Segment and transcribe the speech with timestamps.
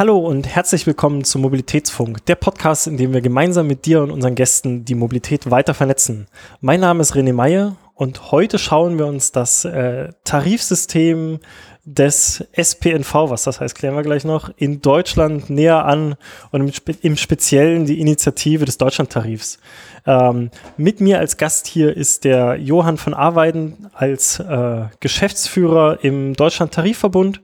[0.00, 4.10] Hallo und herzlich willkommen zum Mobilitätsfunk, der Podcast, in dem wir gemeinsam mit dir und
[4.10, 6.26] unseren Gästen die Mobilität weiter vernetzen.
[6.62, 11.40] Mein Name ist René Meyer und heute schauen wir uns das äh, Tarifsystem
[11.84, 16.14] des SPNV, was das heißt, klären wir gleich noch, in Deutschland näher an
[16.50, 19.58] und im, Spe im Speziellen die Initiative des Deutschlandtarifs.
[20.06, 26.32] Ähm, mit mir als Gast hier ist der Johann von Arbeiden als äh, Geschäftsführer im
[26.32, 27.42] Deutschlandtarifverbund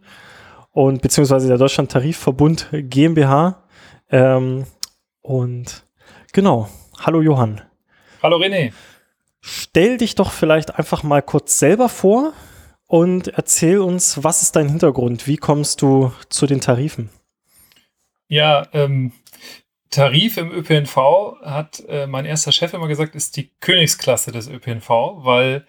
[0.77, 3.65] und beziehungsweise der Deutschlandtarifverbund GmbH.
[4.11, 4.67] Ähm,
[5.23, 5.87] und
[6.35, 6.69] genau,
[7.01, 7.63] hallo Johann.
[8.23, 8.75] Hallo René.
[9.41, 12.35] Stell dich doch vielleicht einfach mal kurz selber vor
[12.89, 15.27] und erzähl uns, was ist dein Hintergrund?
[15.27, 17.09] Wie kommst du zu den Tarifen?
[18.29, 19.13] Ja, ähm,
[19.89, 24.91] Tarif im ÖPNV hat äh, mein erster Chef immer gesagt, ist die Königsklasse des ÖPNV,
[25.25, 25.67] weil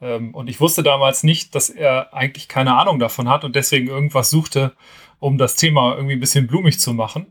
[0.00, 4.28] und ich wusste damals nicht, dass er eigentlich keine Ahnung davon hat und deswegen irgendwas
[4.28, 4.72] suchte,
[5.18, 7.26] um das Thema irgendwie ein bisschen blumig zu machen.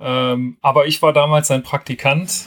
[0.00, 2.46] Ähm, aber ich war damals sein Praktikant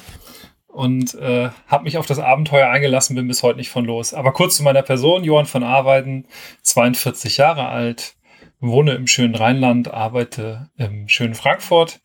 [0.68, 4.14] und äh, habe mich auf das Abenteuer eingelassen, bin bis heute nicht von los.
[4.14, 6.26] Aber kurz zu meiner Person, Johann von Arbeiten,
[6.64, 8.16] 42 Jahre alt,
[8.60, 12.02] wohne im schönen Rheinland, arbeite im schönen Frankfurt,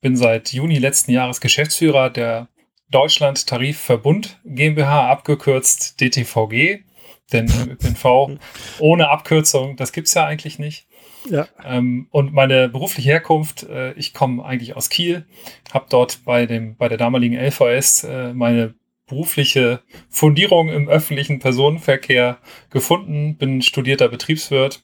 [0.00, 2.48] bin seit Juni letzten Jahres Geschäftsführer der
[2.90, 6.84] Deutschland Tarifverbund GmbH, abgekürzt DTVG,
[7.32, 8.38] denn im ÖPNV
[8.78, 10.86] ohne Abkürzung, das gibt es ja eigentlich nicht.
[11.28, 11.48] Ja.
[11.64, 15.26] Ähm, und meine berufliche Herkunft, äh, ich komme eigentlich aus Kiel,
[15.72, 18.74] habe dort bei, dem, bei der damaligen LVS äh, meine
[19.06, 22.38] berufliche Fundierung im öffentlichen Personenverkehr
[22.70, 24.82] gefunden, bin studierter Betriebswirt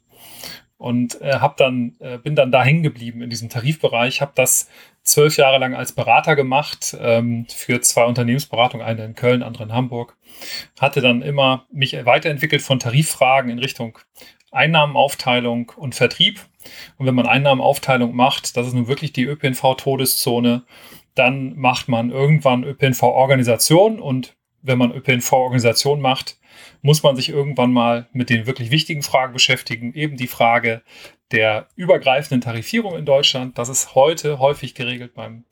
[0.77, 4.69] und äh, hab dann, äh, bin dann da hängen geblieben in diesem Tarifbereich, habe das
[5.03, 9.72] zwölf Jahre lang als Berater gemacht ähm, für zwei Unternehmensberatungen, eine in Köln, andere in
[9.72, 10.17] Hamburg.
[10.81, 13.98] Hatte dann immer mich weiterentwickelt von Tariffragen in Richtung
[14.53, 16.41] Einnahmenaufteilung und Vertrieb.
[16.98, 20.62] Und wenn man Einnahmenaufteilung macht, das ist nun wirklich die ÖPNV-Todeszone,
[21.14, 26.39] dann macht man irgendwann ÖPNV-Organisation und wenn man ÖPNV-Organisation macht,
[26.83, 29.95] muss man sich irgendwann mal mit den wirklich wichtigen Fragen beschäftigen.
[29.95, 30.83] Eben die Frage
[31.30, 33.58] der übergreifenden Tarifierung in Deutschland.
[33.58, 35.45] Das ist heute häufig geregelt beim,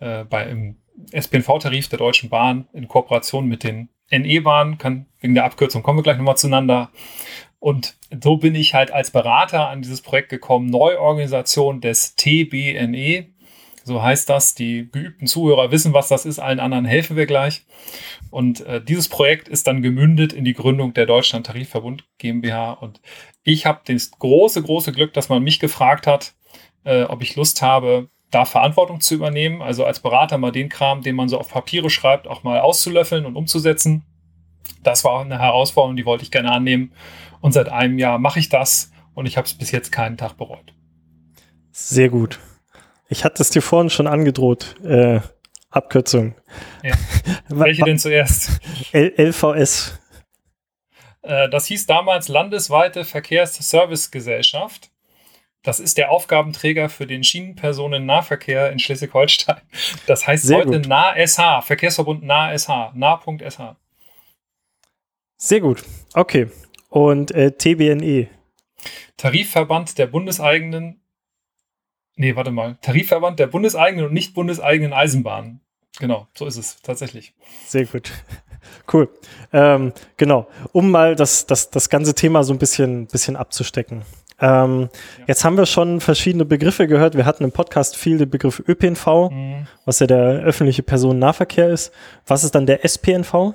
[0.00, 0.76] äh, beim
[1.12, 4.78] SPNV-Tarif der Deutschen Bahn in Kooperation mit den NE-Bahnen.
[5.20, 6.90] Wegen der Abkürzung kommen wir gleich nochmal zueinander.
[7.58, 10.66] Und so bin ich halt als Berater an dieses Projekt gekommen.
[10.66, 13.26] Neuorganisation des TBNE.
[13.84, 14.54] So heißt das.
[14.54, 16.38] Die geübten Zuhörer wissen, was das ist.
[16.38, 17.64] Allen anderen helfen wir gleich.
[18.30, 22.72] Und äh, dieses Projekt ist dann gemündet in die Gründung der Deutschland Tarifverbund GmbH.
[22.72, 23.00] Und
[23.42, 26.34] ich habe das große, große Glück, dass man mich gefragt hat,
[26.84, 29.62] äh, ob ich Lust habe, da Verantwortung zu übernehmen.
[29.62, 33.26] Also als Berater mal den Kram, den man so auf Papiere schreibt, auch mal auszulöffeln
[33.26, 34.04] und umzusetzen.
[34.82, 36.92] Das war eine Herausforderung, die wollte ich gerne annehmen.
[37.40, 40.36] Und seit einem Jahr mache ich das und ich habe es bis jetzt keinen Tag
[40.36, 40.74] bereut.
[41.72, 42.38] Sehr gut.
[43.10, 44.76] Ich hatte es dir vorhin schon angedroht.
[44.84, 45.20] Äh,
[45.68, 46.34] Abkürzung.
[46.82, 46.94] Ja.
[47.48, 48.60] Welche denn zuerst?
[48.92, 49.98] L LVS.
[51.22, 54.90] Äh, das hieß damals Landesweite Verkehrsservicegesellschaft.
[55.62, 59.60] Das ist der Aufgabenträger für den Schienenpersonennahverkehr in Schleswig-Holstein.
[60.06, 63.76] Das heißt Sehr heute NAH-SH, Verkehrsverbund NAH-SH, nah.sh.
[65.36, 65.84] Sehr gut.
[66.14, 66.48] Okay.
[66.88, 68.28] Und äh, TBNE?
[69.16, 71.02] Tarifverband der bundeseigenen,
[72.16, 75.60] nee, warte mal, Tarifverband der bundeseigenen und nicht bundeseigenen Eisenbahnen.
[75.98, 77.34] Genau, so ist es tatsächlich.
[77.66, 78.10] Sehr gut.
[78.92, 79.08] Cool.
[79.52, 84.02] Ähm, genau, um mal das, das, das ganze Thema so ein bisschen, bisschen abzustecken.
[84.40, 84.88] Ähm,
[85.18, 85.24] ja.
[85.28, 87.16] Jetzt haben wir schon verschiedene Begriffe gehört.
[87.16, 89.66] Wir hatten im Podcast viel den Begriff ÖPNV, mhm.
[89.84, 91.92] was ja der öffentliche Personennahverkehr ist.
[92.26, 93.54] Was ist dann der SPNV?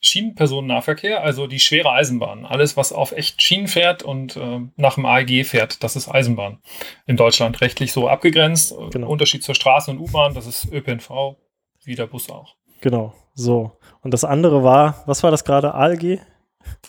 [0.00, 2.46] Schienenpersonennahverkehr, also die schwere Eisenbahn.
[2.46, 6.58] Alles, was auf echt Schienen fährt und äh, nach dem AEG fährt, das ist Eisenbahn.
[7.06, 8.74] In Deutschland rechtlich so abgegrenzt.
[8.92, 9.08] Genau.
[9.08, 11.36] Unterschied zur Straße und U-Bahn, das ist ÖPNV,
[11.84, 12.56] wie der Bus auch.
[12.80, 13.72] Genau, so.
[14.02, 15.74] Und das andere war, was war das gerade?
[15.74, 16.18] ALG?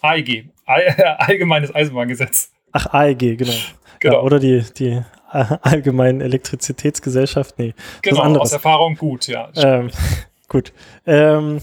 [0.02, 2.52] AEG, Allgemeines Eisenbahngesetz.
[2.72, 3.52] Ach, AEG, genau.
[4.00, 4.16] genau.
[4.16, 5.02] Ja, oder die, die
[5.32, 7.74] allgemeinen Elektrizitätsgesellschaft, nee.
[8.02, 9.50] Genau, aus Erfahrung gut, ja.
[9.56, 9.90] Ähm,
[10.48, 10.74] gut.
[11.06, 11.62] Ähm,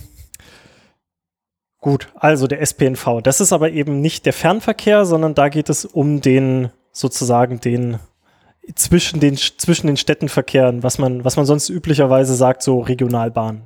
[1.88, 3.22] gut, also der SPNV.
[3.22, 7.98] Das ist aber eben nicht der Fernverkehr, sondern da geht es um den, sozusagen den
[8.74, 13.62] zwischen den, zwischen den Städtenverkehren, was man, was man sonst üblicherweise sagt, so Regionalbahn.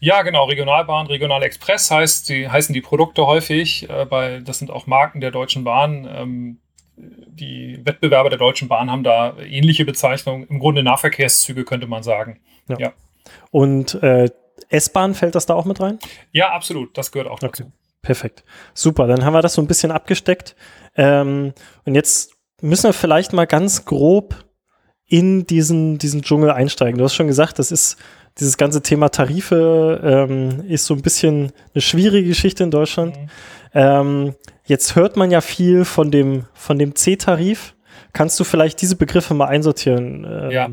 [0.00, 0.46] Ja, genau.
[0.46, 3.88] Regionalbahn, Regionalexpress heißt, die, heißen die Produkte häufig.
[3.88, 6.08] Äh, bei, das sind auch Marken der Deutschen Bahn.
[6.12, 6.58] Ähm,
[6.96, 10.46] die Wettbewerber der Deutschen Bahn haben da ähnliche Bezeichnungen.
[10.48, 12.40] Im Grunde Nahverkehrszüge könnte man sagen.
[12.68, 12.76] Ja.
[12.78, 12.92] ja.
[13.50, 14.30] Und äh,
[14.68, 15.98] S-Bahn fällt das da auch mit rein?
[16.32, 16.96] Ja, absolut.
[16.96, 17.64] Das gehört auch dazu.
[17.64, 17.72] Okay.
[18.02, 18.44] Perfekt.
[18.74, 19.06] Super.
[19.06, 20.54] Dann haben wir das so ein bisschen abgesteckt.
[20.96, 21.52] Ähm,
[21.84, 24.44] und jetzt müssen wir vielleicht mal ganz grob
[25.06, 26.98] in diesen, diesen Dschungel einsteigen.
[26.98, 27.96] Du hast schon gesagt, das ist
[28.38, 33.16] dieses ganze Thema Tarife ähm, ist so ein bisschen eine schwierige Geschichte in Deutschland.
[33.16, 33.28] Mhm.
[33.74, 34.34] Ähm,
[34.64, 37.74] jetzt hört man ja viel von dem, von dem C-Tarif.
[38.12, 40.24] Kannst du vielleicht diese Begriffe mal einsortieren?
[40.24, 40.66] Ähm, ja.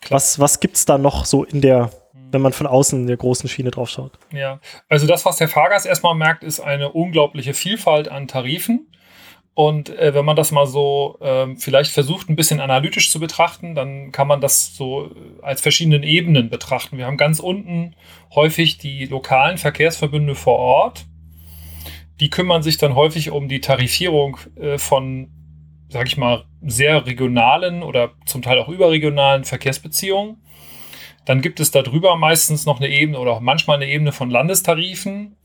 [0.00, 0.16] Klar.
[0.16, 1.90] Was, was gibt es da noch so in der,
[2.32, 4.12] wenn man von außen in der großen Schiene drauf schaut?
[4.32, 8.86] Ja, also das, was der Fahrgast erstmal merkt, ist eine unglaubliche Vielfalt an Tarifen.
[9.54, 13.74] Und äh, wenn man das mal so äh, vielleicht versucht, ein bisschen analytisch zu betrachten,
[13.74, 15.10] dann kann man das so
[15.42, 16.98] als verschiedenen Ebenen betrachten.
[16.98, 17.94] Wir haben ganz unten
[18.34, 21.04] häufig die lokalen Verkehrsverbünde vor Ort.
[22.20, 25.30] Die kümmern sich dann häufig um die Tarifierung äh, von,
[25.88, 30.36] sag ich mal, sehr regionalen oder zum Teil auch überregionalen Verkehrsbeziehungen.
[31.24, 35.36] Dann gibt es darüber meistens noch eine Ebene oder auch manchmal eine Ebene von Landestarifen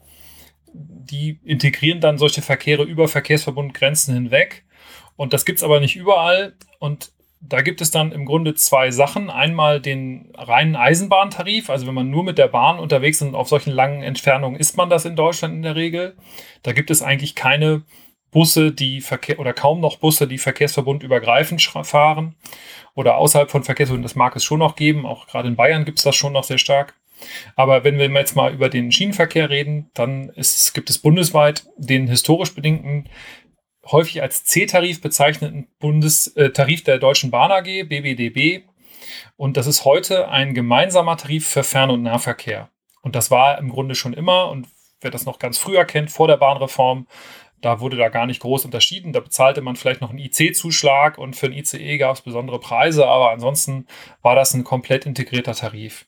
[0.75, 4.65] die integrieren dann solche Verkehre über Verkehrsverbundgrenzen hinweg.
[5.15, 6.53] Und das gibt es aber nicht überall.
[6.79, 9.29] Und da gibt es dann im Grunde zwei Sachen.
[9.29, 13.47] Einmal den reinen Eisenbahntarif, also wenn man nur mit der Bahn unterwegs ist und auf
[13.47, 16.15] solchen langen Entfernungen ist man das in Deutschland in der Regel.
[16.63, 17.83] Da gibt es eigentlich keine
[18.35, 22.35] Busse, die Verkehr oder kaum noch Busse, die verkehrsverbundübergreifend fahren
[22.93, 24.03] oder außerhalb von Verkehrsverbünden.
[24.03, 25.05] Das mag es schon noch geben.
[25.05, 26.95] Auch gerade in Bayern gibt es das schon noch sehr stark.
[27.55, 32.09] Aber wenn wir jetzt mal über den Schienenverkehr reden, dann ist, gibt es bundesweit den
[32.09, 33.07] historisch bedingten,
[33.89, 38.65] häufig als C-Tarif bezeichneten Bundestarif äh, der Deutschen Bahn AG, BBDB.
[39.37, 42.67] Und das ist heute ein gemeinsamer Tarif für Fern- und Nahverkehr.
[43.01, 44.67] Und das war im Grunde schon immer, und
[44.99, 47.07] wer das noch ganz früher kennt, vor der Bahnreform,
[47.61, 49.13] da wurde da gar nicht groß unterschieden.
[49.13, 53.07] Da bezahlte man vielleicht noch einen IC-Zuschlag und für einen ICE gab es besondere Preise,
[53.07, 53.87] aber ansonsten
[54.21, 56.05] war das ein komplett integrierter Tarif.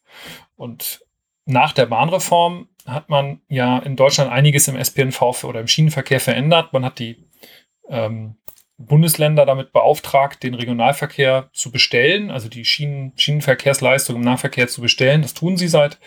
[0.55, 1.03] Und
[1.45, 6.73] nach der Bahnreform hat man ja in Deutschland einiges im SPNV oder im Schienenverkehr verändert.
[6.73, 7.25] Man hat die
[7.89, 8.35] ähm,
[8.79, 15.23] Bundesländer damit beauftragt, den Regionalverkehr zu bestellen, also die Schienen, Schienenverkehrsleistung im Nahverkehr zu bestellen.
[15.23, 15.97] Das tun sie seit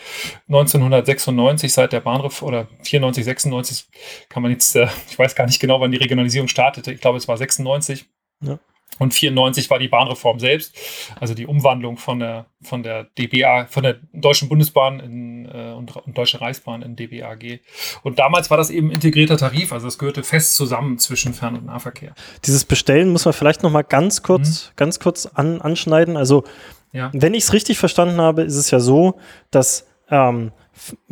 [0.47, 3.87] 1996, seit der Bahnreform oder 94, 96
[4.29, 6.93] kann man jetzt, äh, ich weiß gar nicht genau, wann die Regionalisierung startete.
[6.93, 8.05] Ich glaube, es war 96.
[8.41, 8.57] Ja.
[8.99, 10.75] Und 94 war die Bahnreform selbst,
[11.19, 15.95] also die Umwandlung von der, von der DBA, von der Deutschen Bundesbahn in, äh, und,
[15.95, 17.61] und Deutsche Reichsbahn in DBAG.
[18.03, 21.65] Und damals war das eben integrierter Tarif, also es gehörte fest zusammen zwischen Fern- und
[21.65, 22.13] Nahverkehr.
[22.45, 24.75] Dieses Bestellen muss man vielleicht noch mal ganz kurz, mhm.
[24.75, 26.15] ganz kurz an, anschneiden.
[26.15, 26.43] Also,
[26.91, 27.09] ja.
[27.13, 30.51] wenn ich es richtig verstanden habe, ist es ja so, dass ähm,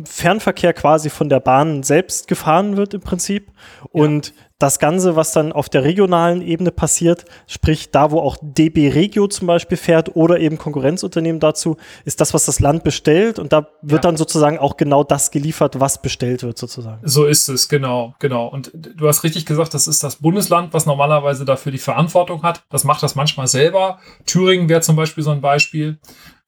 [0.02, 3.52] Fernverkehr quasi von der Bahn selbst gefahren wird im Prinzip.
[3.90, 4.32] Und ja.
[4.58, 9.26] das Ganze, was dann auf der regionalen Ebene passiert, sprich da, wo auch DB Regio
[9.26, 13.38] zum Beispiel fährt oder eben Konkurrenzunternehmen dazu, ist das, was das Land bestellt.
[13.38, 14.10] Und da wird ja.
[14.10, 17.06] dann sozusagen auch genau das geliefert, was bestellt wird sozusagen.
[17.06, 18.46] So ist es, genau, genau.
[18.46, 22.62] Und du hast richtig gesagt, das ist das Bundesland, was normalerweise dafür die Verantwortung hat.
[22.70, 23.98] Das macht das manchmal selber.
[24.24, 25.98] Thüringen wäre zum Beispiel so ein Beispiel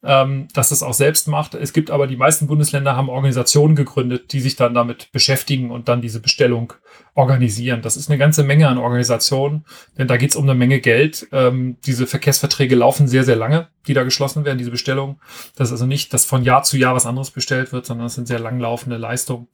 [0.04, 1.54] ähm, dass es auch selbst macht.
[1.54, 5.88] Es gibt aber die meisten Bundesländer haben Organisationen gegründet, die sich dann damit beschäftigen und
[5.88, 6.72] dann diese Bestellung
[7.14, 7.82] organisieren.
[7.82, 9.64] Das ist eine ganze Menge an Organisationen,
[9.96, 11.28] denn da geht es um eine Menge Geld.
[11.30, 15.20] Ähm, diese Verkehrsverträge laufen sehr, sehr lange, die da geschlossen werden, diese Bestellungen.
[15.54, 18.14] Das ist also nicht, dass von Jahr zu Jahr was anderes bestellt wird, sondern es
[18.14, 19.48] sind sehr langlaufende Leistungen.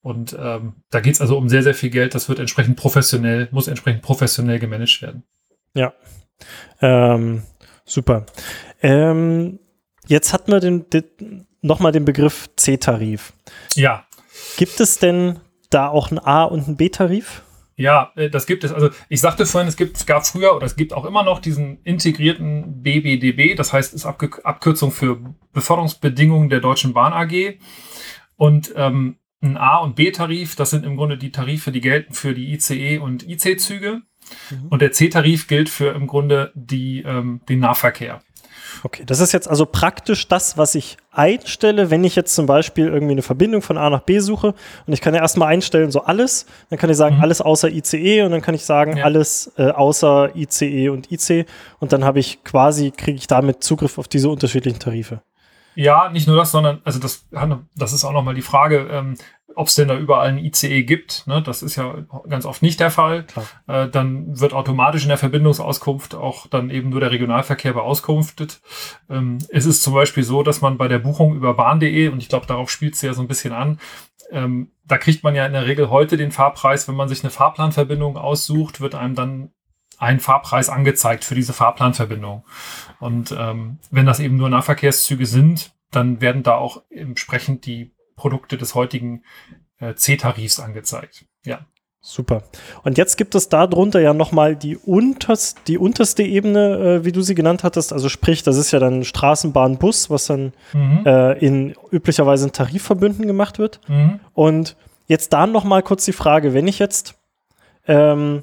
[0.00, 2.14] Und ähm, da geht es also um sehr, sehr viel Geld.
[2.14, 5.22] Das wird entsprechend professionell, muss entsprechend professionell gemanagt werden.
[5.74, 5.94] Ja.
[6.80, 7.42] Ähm,
[7.84, 8.26] super.
[8.82, 9.60] Ähm,
[10.06, 13.32] Jetzt hatten wir den, den, nochmal den Begriff C-Tarif.
[13.74, 14.04] Ja.
[14.56, 15.38] Gibt es denn
[15.70, 17.42] da auch einen A- und einen B-Tarif?
[17.76, 18.72] Ja, äh, das gibt es.
[18.72, 21.38] Also ich sagte vorhin, es, gibt, es gab früher oder es gibt auch immer noch
[21.38, 25.18] diesen integrierten BBDB, das heißt, ist Abge Abkürzung für
[25.52, 27.58] Beförderungsbedingungen der Deutschen Bahn AG.
[28.36, 32.34] Und ähm, ein A- und B-Tarif, das sind im Grunde die Tarife, die gelten für
[32.34, 34.02] die ICE und IC-Züge.
[34.50, 34.68] Mhm.
[34.68, 38.22] Und der C-Tarif gilt für im Grunde die, ähm, den Nahverkehr.
[38.84, 42.88] Okay, das ist jetzt also praktisch das, was ich einstelle, wenn ich jetzt zum Beispiel
[42.88, 44.54] irgendwie eine Verbindung von A nach B suche
[44.86, 47.22] und ich kann ja erstmal einstellen, so alles, dann kann ich sagen, mhm.
[47.22, 49.04] alles außer ICE und dann kann ich sagen, ja.
[49.04, 51.46] alles äh, außer ICE und IC
[51.80, 55.22] und dann habe ich quasi, kriege ich damit Zugriff auf diese unterschiedlichen Tarife.
[55.74, 57.26] Ja, nicht nur das, sondern, also das,
[57.76, 59.16] das ist auch nochmal die Frage, ähm,
[59.54, 61.26] ob es denn da überall ein ICE gibt.
[61.26, 61.42] Ne?
[61.42, 63.26] Das ist ja ganz oft nicht der Fall.
[63.66, 68.60] Äh, dann wird automatisch in der Verbindungsauskunft auch dann eben nur der Regionalverkehr beauskunftet.
[69.08, 72.28] Ähm, es ist zum Beispiel so, dass man bei der Buchung über bahn.de, und ich
[72.28, 73.78] glaube, darauf spielt es ja so ein bisschen an,
[74.30, 77.30] ähm, da kriegt man ja in der Regel heute den Fahrpreis, wenn man sich eine
[77.30, 79.50] Fahrplanverbindung aussucht, wird einem dann
[79.98, 82.44] ein Fahrpreis angezeigt für diese Fahrplanverbindung.
[82.98, 88.56] Und ähm, wenn das eben nur Nahverkehrszüge sind, dann werden da auch entsprechend die Produkte
[88.56, 89.24] des heutigen
[89.78, 91.26] äh, C-Tarifs angezeigt.
[91.44, 91.66] Ja.
[92.04, 92.42] Super.
[92.82, 97.22] Und jetzt gibt es darunter ja nochmal die, unterst, die unterste Ebene, äh, wie du
[97.22, 97.92] sie genannt hattest.
[97.92, 101.06] Also sprich, das ist ja dann Straßenbahn, Bus, was dann mhm.
[101.06, 103.80] äh, in üblicherweise in Tarifverbünden gemacht wird.
[103.88, 104.18] Mhm.
[104.34, 104.76] Und
[105.06, 107.14] jetzt da nochmal kurz die Frage, wenn ich jetzt,
[107.86, 108.42] ähm,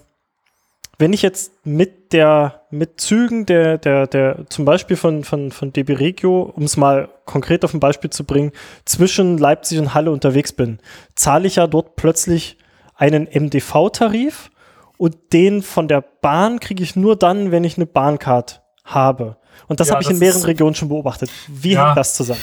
[1.00, 5.72] wenn ich jetzt mit der, mit Zügen der, der, der, zum Beispiel von, von, von
[5.72, 8.52] DB Regio, um es mal konkret auf ein Beispiel zu bringen,
[8.84, 10.80] zwischen Leipzig und Halle unterwegs bin,
[11.16, 12.58] zahle ich ja dort plötzlich
[12.96, 14.52] einen MDV-Tarif
[14.98, 19.38] und den von der Bahn kriege ich nur dann, wenn ich eine Bahncard habe.
[19.70, 21.30] Und das ja, habe ich in mehreren Regionen schon beobachtet.
[21.48, 21.88] Wie ja.
[21.88, 22.42] hängt das zusammen?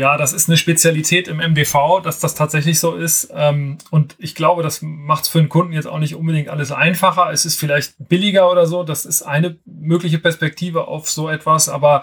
[0.00, 3.30] Ja, das ist eine Spezialität im MDV, dass das tatsächlich so ist.
[3.34, 6.72] Ähm, und ich glaube, das macht es für den Kunden jetzt auch nicht unbedingt alles
[6.72, 7.30] einfacher.
[7.30, 8.82] Es ist vielleicht billiger oder so.
[8.82, 11.68] Das ist eine mögliche Perspektive auf so etwas.
[11.68, 12.02] Aber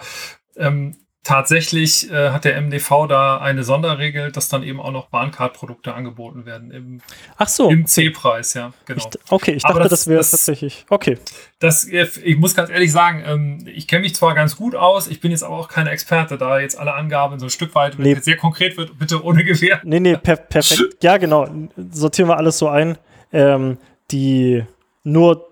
[0.57, 0.95] ähm,
[1.27, 6.45] tatsächlich äh, hat der MDV da eine Sonderregel, dass dann eben auch noch Bahncard-Produkte angeboten
[6.45, 7.01] werden im,
[7.35, 7.69] Ach so.
[7.69, 9.09] im C-Preis, ja, genau.
[9.13, 10.85] Ich, okay, ich dachte, das, das wäre tatsächlich.
[10.89, 11.17] Okay.
[11.59, 15.19] Das, ich muss ganz ehrlich sagen, ähm, ich kenne mich zwar ganz gut aus, ich
[15.19, 18.05] bin jetzt aber auch kein Experte, da jetzt alle Angaben so ein Stück weit, wenn
[18.05, 18.13] nee.
[18.13, 19.81] jetzt sehr konkret wird, bitte ohne Gewehr.
[19.83, 20.81] Nee, nee, per perfekt.
[21.03, 21.45] ja, genau.
[21.91, 22.97] Sortieren wir alles so ein.
[23.33, 23.77] Ähm,
[24.11, 24.63] die
[25.03, 25.45] nur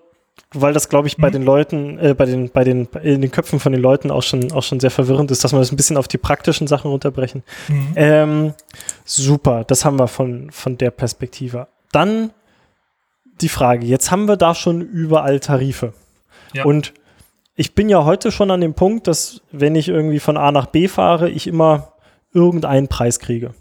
[0.52, 1.32] weil das, glaube ich, bei mhm.
[1.32, 4.52] den Leuten, äh, bei den, bei den, in den Köpfen von den Leuten auch schon,
[4.52, 7.42] auch schon sehr verwirrend ist, dass wir das ein bisschen auf die praktischen Sachen runterbrechen.
[7.68, 7.92] Mhm.
[7.96, 8.54] Ähm,
[9.04, 11.68] super, das haben wir von, von der Perspektive.
[11.92, 12.30] Dann
[13.40, 15.92] die Frage, jetzt haben wir da schon überall Tarife.
[16.52, 16.64] Ja.
[16.64, 16.94] Und
[17.54, 20.66] ich bin ja heute schon an dem Punkt, dass wenn ich irgendwie von A nach
[20.66, 21.92] B fahre, ich immer
[22.32, 23.54] irgendeinen Preis kriege.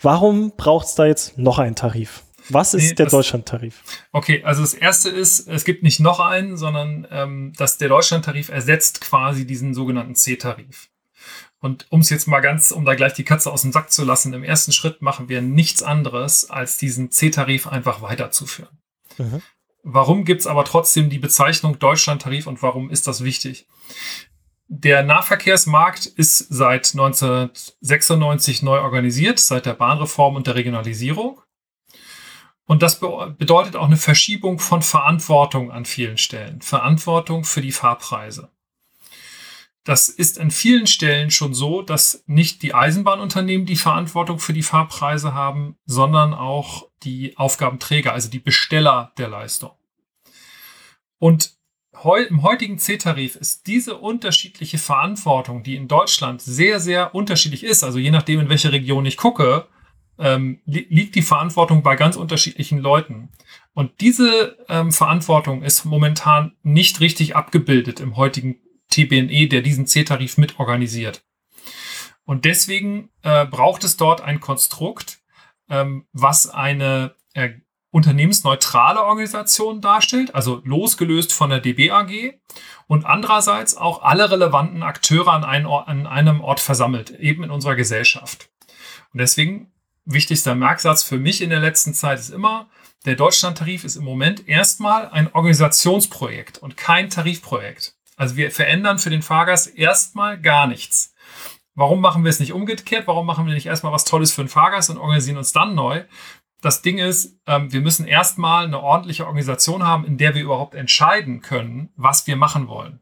[0.00, 2.22] Warum braucht es da jetzt noch einen Tarif?
[2.52, 3.82] Was ist nee, der Deutschlandtarif?
[4.12, 8.48] Okay, also das erste ist, es gibt nicht noch einen, sondern ähm, dass der Deutschlandtarif
[8.48, 10.90] ersetzt quasi diesen sogenannten C-Tarif.
[11.60, 14.04] Und um es jetzt mal ganz, um da gleich die Katze aus dem Sack zu
[14.04, 18.78] lassen, im ersten Schritt machen wir nichts anderes, als diesen C-Tarif einfach weiterzuführen.
[19.18, 19.42] Mhm.
[19.82, 23.66] Warum gibt es aber trotzdem die Bezeichnung Deutschlandtarif und warum ist das wichtig?
[24.68, 31.40] Der Nahverkehrsmarkt ist seit 1996 neu organisiert, seit der Bahnreform und der Regionalisierung.
[32.70, 36.62] Und das bedeutet auch eine Verschiebung von Verantwortung an vielen Stellen.
[36.62, 38.48] Verantwortung für die Fahrpreise.
[39.82, 44.62] Das ist an vielen Stellen schon so, dass nicht die Eisenbahnunternehmen die Verantwortung für die
[44.62, 49.72] Fahrpreise haben, sondern auch die Aufgabenträger, also die Besteller der Leistung.
[51.18, 51.56] Und
[52.28, 57.98] im heutigen C-Tarif ist diese unterschiedliche Verantwortung, die in Deutschland sehr, sehr unterschiedlich ist, also
[57.98, 59.66] je nachdem, in welche Region ich gucke,
[60.20, 63.30] ähm, li liegt die Verantwortung bei ganz unterschiedlichen Leuten.
[63.72, 68.60] Und diese ähm, Verantwortung ist momentan nicht richtig abgebildet im heutigen
[68.90, 71.24] TBNE, der diesen C-Tarif mitorganisiert.
[72.24, 75.20] Und deswegen äh, braucht es dort ein Konstrukt,
[75.68, 77.50] ähm, was eine äh,
[77.90, 82.34] unternehmensneutrale Organisation darstellt, also losgelöst von der DB AG
[82.86, 87.50] und andererseits auch alle relevanten Akteure an, ein Ort, an einem Ort versammelt, eben in
[87.50, 88.50] unserer Gesellschaft.
[89.12, 89.69] Und deswegen
[90.04, 92.68] wichtigster Merksatz für mich in der letzten Zeit ist immer,
[93.06, 97.94] der Deutschlandtarif ist im Moment erstmal ein Organisationsprojekt und kein Tarifprojekt.
[98.16, 101.14] Also wir verändern für den Fahrgast erstmal gar nichts.
[101.74, 103.06] Warum machen wir es nicht umgekehrt?
[103.06, 106.04] Warum machen wir nicht erstmal was Tolles für den Fahrgast und organisieren uns dann neu?
[106.60, 110.74] Das Ding ist, ähm, wir müssen erstmal eine ordentliche Organisation haben, in der wir überhaupt
[110.74, 113.00] entscheiden können, was wir machen wollen.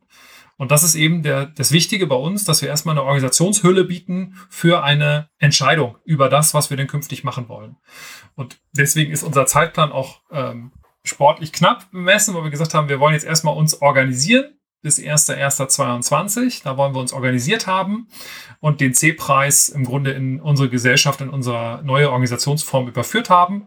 [0.58, 4.34] Und das ist eben der, das Wichtige bei uns, dass wir erstmal eine Organisationshülle bieten
[4.50, 7.76] für eine Entscheidung über das, was wir denn künftig machen wollen.
[8.34, 10.72] Und deswegen ist unser Zeitplan auch ähm,
[11.04, 16.62] sportlich knapp bemessen, weil wir gesagt haben, wir wollen jetzt erstmal uns organisieren bis 1.1.22.
[16.64, 18.08] Da wollen wir uns organisiert haben
[18.60, 23.66] und den C-Preis im Grunde in unsere Gesellschaft, in unsere neue Organisationsform überführt haben.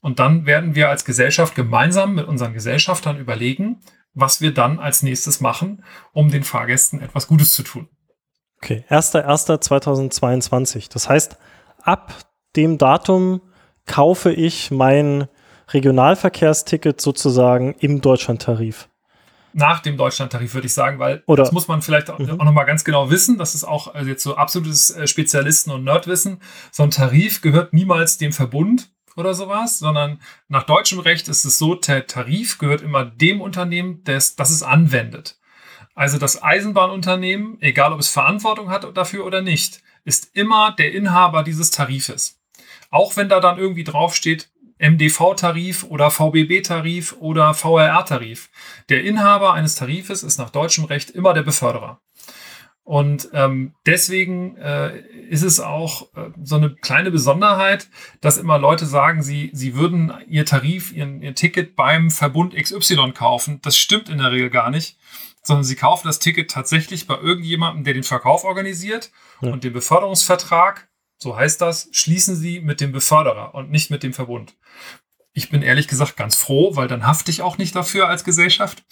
[0.00, 3.80] Und dann werden wir als Gesellschaft gemeinsam mit unseren Gesellschaftern überlegen,
[4.14, 7.88] was wir dann als nächstes machen, um den Fahrgästen etwas Gutes zu tun.
[8.62, 10.92] Okay, 1.1.2022.
[10.92, 11.38] Das heißt,
[11.82, 12.14] ab
[12.56, 13.40] dem Datum
[13.86, 15.28] kaufe ich mein
[15.68, 18.88] Regionalverkehrsticket sozusagen im Deutschlandtarif.
[19.52, 22.38] Nach dem Deutschlandtarif würde ich sagen, weil Oder, das muss man vielleicht mhm.
[22.38, 23.36] auch nochmal ganz genau wissen.
[23.36, 26.40] Das ist auch also jetzt so absolutes äh, Spezialisten- und Nerdwissen.
[26.70, 31.58] So ein Tarif gehört niemals dem Verbund oder sowas, sondern nach deutschem Recht ist es
[31.58, 35.38] so, der Tarif gehört immer dem Unternehmen, das, das es anwendet.
[35.94, 41.42] Also das Eisenbahnunternehmen, egal ob es Verantwortung hat dafür oder nicht, ist immer der Inhaber
[41.42, 42.40] dieses Tarifes.
[42.90, 44.50] Auch wenn da dann irgendwie draufsteht,
[44.80, 48.48] MDV-Tarif oder VBB-Tarif oder VRR-Tarif.
[48.88, 52.00] Der Inhaber eines Tarifes ist nach deutschem Recht immer der Beförderer.
[52.82, 57.88] Und ähm, deswegen äh, ist es auch äh, so eine kleine Besonderheit,
[58.20, 63.12] dass immer Leute sagen, sie, sie würden ihr Tarif, ihren, ihr Ticket beim Verbund XY
[63.12, 63.60] kaufen.
[63.62, 64.98] Das stimmt in der Regel gar nicht,
[65.42, 69.52] sondern sie kaufen das Ticket tatsächlich bei irgendjemandem, der den Verkauf organisiert ja.
[69.52, 74.14] und den Beförderungsvertrag, so heißt das, schließen sie mit dem Beförderer und nicht mit dem
[74.14, 74.56] Verbund.
[75.32, 78.82] Ich bin ehrlich gesagt ganz froh, weil dann hafte ich auch nicht dafür als Gesellschaft,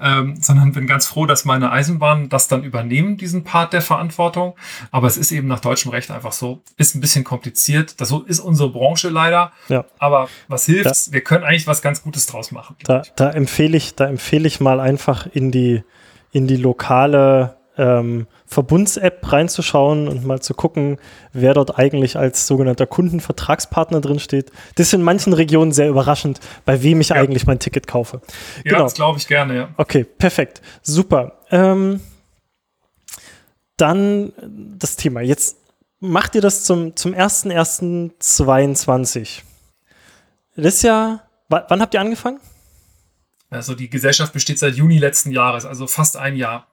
[0.00, 4.56] ähm, sondern bin ganz froh, dass meine Eisenbahnen das dann übernehmen, diesen Part der Verantwortung.
[4.90, 8.00] Aber es ist eben nach deutschem Recht einfach so, ist ein bisschen kompliziert.
[8.00, 9.52] Das ist unsere Branche leider.
[9.68, 9.84] Ja.
[9.98, 10.86] Aber was hilft?
[10.86, 12.74] Da, Wir können eigentlich was ganz Gutes draus machen.
[12.82, 15.84] Da, da empfehle ich, da empfehle ich mal einfach in die,
[16.32, 20.98] in die lokale ähm, Verbunds-App reinzuschauen und mal zu gucken,
[21.32, 24.50] wer dort eigentlich als sogenannter Kundenvertragspartner drin steht.
[24.76, 27.16] Das ist in manchen Regionen sehr überraschend, bei wem ich ja.
[27.16, 28.20] eigentlich mein Ticket kaufe.
[28.58, 28.84] Ja, genau.
[28.84, 29.68] das glaube ich gerne, ja.
[29.76, 30.62] Okay, perfekt.
[30.82, 31.40] Super.
[31.50, 32.00] Ähm,
[33.76, 34.32] dann
[34.78, 35.20] das Thema.
[35.20, 35.58] Jetzt
[36.00, 39.42] macht ihr das zum, zum 1.1.22.
[40.56, 42.40] Das ist ja, wann habt ihr angefangen?
[43.50, 46.66] Also die Gesellschaft besteht seit Juni letzten Jahres, also fast ein Jahr.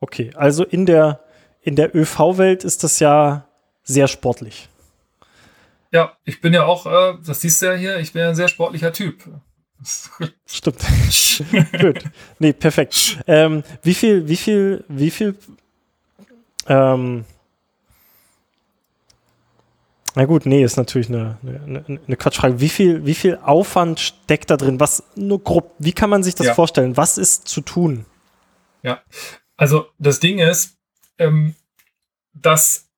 [0.00, 1.20] Okay, also in der,
[1.60, 3.46] in der ÖV-Welt ist das ja
[3.82, 4.68] sehr sportlich.
[5.92, 8.34] Ja, ich bin ja auch, äh, das siehst du ja hier, ich bin ja ein
[8.34, 9.24] sehr sportlicher Typ.
[10.46, 10.78] Stimmt.
[11.80, 12.04] Gut.
[12.38, 13.18] Nee, perfekt.
[13.26, 15.34] Ähm, wie viel, wie viel, wie viel,
[16.66, 17.24] ähm,
[20.16, 22.60] na gut, nee, ist natürlich eine, eine, eine, Quatschfrage.
[22.60, 24.80] Wie viel, wie viel Aufwand steckt da drin?
[24.80, 26.54] Was, nur grob, wie kann man sich das ja.
[26.54, 26.96] vorstellen?
[26.96, 28.04] Was ist zu tun?
[28.82, 29.00] Ja,
[29.60, 30.78] also das Ding ist,
[31.18, 31.54] ähm,
[32.32, 32.88] das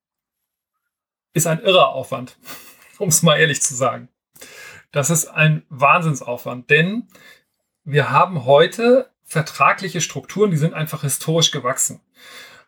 [1.33, 2.39] ist ein irrer Aufwand,
[2.99, 4.09] um es mal ehrlich zu sagen.
[4.93, 7.09] Das ist ein Wahnsinnsaufwand, denn
[7.83, 12.01] wir haben heute vertragliche Strukturen, die sind einfach historisch gewachsen.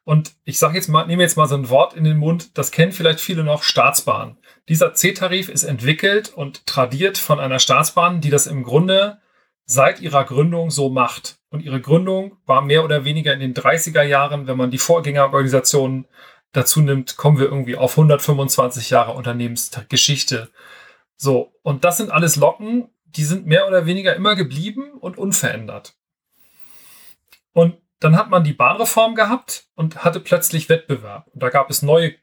[0.03, 2.73] Und ich sage jetzt mal, nehme jetzt mal so ein Wort in den Mund, das
[2.73, 4.37] kennen vielleicht viele noch, Staatsbahn.
[4.69, 9.21] Dieser C-Tarif ist entwickelt und tradiert von einer Staatsbahn, die das im Grunde
[9.67, 11.39] seit ihrer Gründung so macht.
[11.55, 14.49] Und ihre Gründung war mehr oder weniger in den 30er Jahren.
[14.49, 16.09] Wenn man die Vorgängerorganisationen
[16.51, 20.51] dazu nimmt, kommen wir irgendwie auf 125 Jahre Unternehmensgeschichte.
[21.17, 25.95] So, und das sind alles Locken, die sind mehr oder weniger immer geblieben und unverändert.
[27.53, 31.29] Und dann hat man die Bahnreform gehabt und hatte plötzlich Wettbewerb.
[31.33, 32.17] Und da gab es neue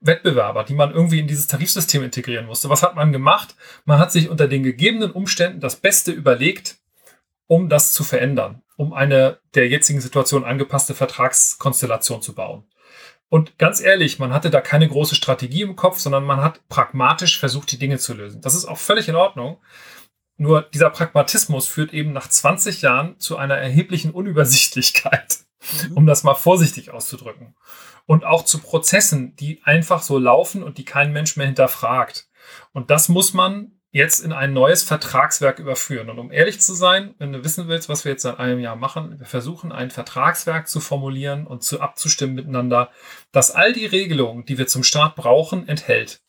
[0.00, 2.70] Wettbewerber, die man irgendwie in dieses Tarifsystem integrieren musste.
[2.70, 3.56] Was hat man gemacht?
[3.84, 6.78] Man hat sich unter den gegebenen Umständen das Beste überlegt,
[7.48, 12.64] um das zu verändern, um eine der jetzigen Situation angepasste Vertragskonstellation zu bauen.
[13.30, 17.38] Und ganz ehrlich, man hatte da keine große Strategie im Kopf, sondern man hat pragmatisch
[17.38, 18.40] versucht, die Dinge zu lösen.
[18.40, 19.58] Das ist auch völlig in Ordnung.
[20.36, 25.38] Nur dieser Pragmatismus führt eben nach 20 Jahren zu einer erheblichen Unübersichtlichkeit,
[25.88, 25.96] mhm.
[25.96, 27.56] um das mal vorsichtig auszudrücken
[28.06, 32.28] und auch zu Prozessen, die einfach so laufen und die kein Mensch mehr hinterfragt.
[32.72, 36.10] Und das muss man jetzt in ein neues Vertragswerk überführen.
[36.10, 38.76] Und um ehrlich zu sein, wenn du wissen willst, was wir jetzt seit einem Jahr
[38.76, 42.90] machen, wir versuchen ein Vertragswerk zu formulieren und zu abzustimmen miteinander,
[43.32, 46.20] das all die Regelungen, die wir zum Start brauchen, enthält.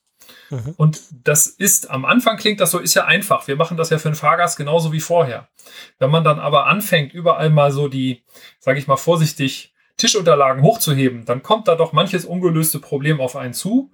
[0.49, 0.73] Mhm.
[0.77, 3.47] Und das ist, am Anfang klingt das so, ist ja einfach.
[3.47, 5.49] Wir machen das ja für den Fahrgast genauso wie vorher.
[5.97, 8.23] Wenn man dann aber anfängt, überall mal so die,
[8.59, 13.53] sage ich mal vorsichtig, Tischunterlagen hochzuheben, dann kommt da doch manches ungelöste Problem auf einen
[13.53, 13.91] zu.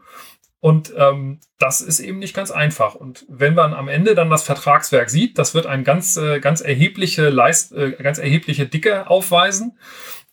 [0.65, 2.95] Und ähm, das ist eben nicht ganz einfach.
[2.95, 6.60] Und wenn man am Ende dann das Vertragswerk sieht, das wird eine ganz, äh, ganz
[6.60, 9.78] erhebliche Leist, äh, ganz erhebliche Dicke aufweisen.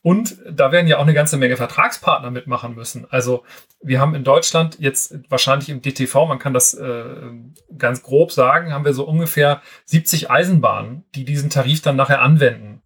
[0.00, 3.06] Und da werden ja auch eine ganze Menge Vertragspartner mitmachen müssen.
[3.10, 3.44] Also
[3.82, 7.04] wir haben in Deutschland jetzt wahrscheinlich im DTV, man kann das äh,
[7.76, 12.80] ganz grob sagen, haben wir so ungefähr 70 Eisenbahnen, die diesen Tarif dann nachher anwenden.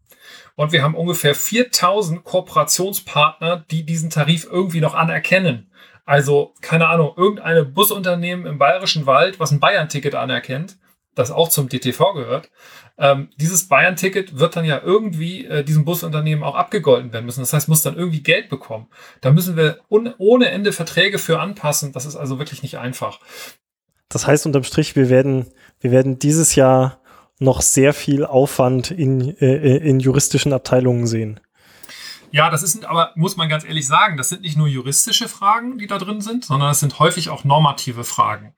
[0.56, 5.70] Und wir haben ungefähr 4000 Kooperationspartner, die diesen Tarif irgendwie noch anerkennen.
[6.06, 10.78] Also, keine Ahnung, irgendeine Busunternehmen im Bayerischen Wald, was ein Bayern-Ticket anerkennt,
[11.16, 12.50] das auch zum DTV gehört.
[12.96, 17.40] Ähm, dieses Bayern-Ticket wird dann ja irgendwie äh, diesem Busunternehmen auch abgegolten werden müssen.
[17.40, 18.86] Das heißt, muss dann irgendwie Geld bekommen.
[19.20, 21.92] Da müssen wir ohne Ende Verträge für anpassen.
[21.92, 23.20] Das ist also wirklich nicht einfach.
[24.08, 25.46] Das heißt unterm Strich, wir werden,
[25.80, 27.00] wir werden dieses Jahr
[27.38, 31.40] noch sehr viel Aufwand in, äh, äh, in juristischen Abteilungen sehen.
[32.36, 35.78] Ja, das ist aber, muss man ganz ehrlich sagen, das sind nicht nur juristische Fragen,
[35.78, 38.54] die da drin sind, sondern das sind häufig auch normative Fragen.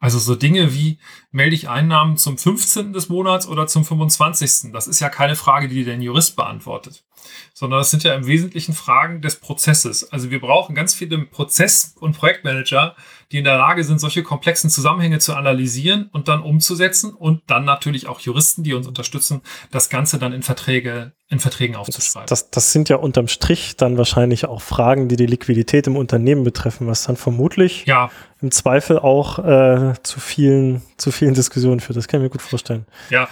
[0.00, 0.98] Also so Dinge wie,
[1.30, 2.94] melde ich Einnahmen zum 15.
[2.94, 4.72] des Monats oder zum 25.
[4.72, 7.04] Das ist ja keine Frage, die der Jurist beantwortet,
[7.52, 10.10] sondern das sind ja im Wesentlichen Fragen des Prozesses.
[10.10, 12.96] Also wir brauchen ganz viele Prozess- und Projektmanager,
[13.30, 17.64] die in der Lage sind, solche komplexen Zusammenhänge zu analysieren und dann umzusetzen und dann
[17.64, 22.26] natürlich auch Juristen, die uns unterstützen, das Ganze dann in Verträge, in Verträgen aufzuschreiben.
[22.26, 25.96] Das, das, das sind ja unterm Strich dann wahrscheinlich auch Fragen, die die Liquidität im
[25.96, 28.10] Unternehmen betreffen, was dann vermutlich ja.
[28.40, 31.98] im Zweifel auch äh, zu vielen, zu vielen Diskussionen führt.
[31.98, 32.86] Das kann ich mir gut vorstellen.
[33.10, 33.28] Ja,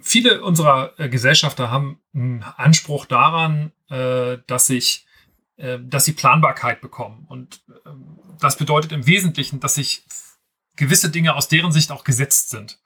[0.00, 5.06] viele unserer äh, Gesellschafter haben einen Anspruch daran, äh, dass sich
[5.58, 7.26] äh, dass sie Planbarkeit bekommen.
[7.28, 10.04] Und ähm, das bedeutet im Wesentlichen, dass sich
[10.76, 12.78] gewisse Dinge aus deren Sicht auch gesetzt sind.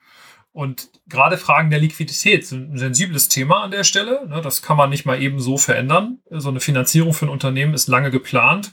[0.55, 4.29] Und gerade Fragen der Liquidität sind ein sensibles Thema an der Stelle.
[4.29, 4.43] Ne?
[4.43, 6.19] Das kann man nicht mal eben so verändern.
[6.29, 8.73] So eine Finanzierung für ein Unternehmen ist lange geplant.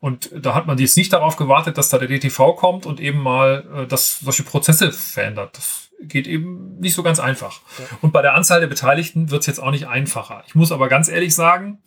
[0.00, 3.18] Und da hat man jetzt nicht darauf gewartet, dass da der DTV kommt und eben
[3.18, 5.58] mal dass solche Prozesse verändert.
[5.58, 7.60] Das geht eben nicht so ganz einfach.
[8.00, 10.44] Und bei der Anzahl der Beteiligten wird es jetzt auch nicht einfacher.
[10.46, 11.82] Ich muss aber ganz ehrlich sagen,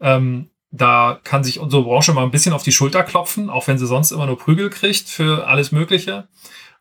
[0.00, 3.78] ähm, da kann sich unsere Branche mal ein bisschen auf die Schulter klopfen, auch wenn
[3.78, 6.28] sie sonst immer nur Prügel kriegt für alles Mögliche.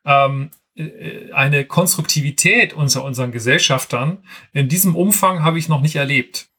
[0.06, 6.50] Ähm, äh, eine Konstruktivität unter unseren Gesellschaftern in diesem Umfang habe ich noch nicht erlebt.